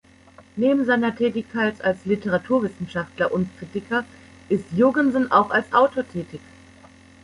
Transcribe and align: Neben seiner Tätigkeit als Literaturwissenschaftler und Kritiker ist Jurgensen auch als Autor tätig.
Neben 0.55 0.83
seiner 0.83 1.15
Tätigkeit 1.15 1.83
als 1.83 2.05
Literaturwissenschaftler 2.05 3.31
und 3.31 3.55
Kritiker 3.59 4.03
ist 4.49 4.65
Jurgensen 4.75 5.31
auch 5.31 5.51
als 5.51 5.71
Autor 5.73 6.05
tätig. 6.11 6.39